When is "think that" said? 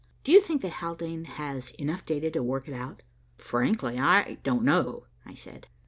0.41-0.71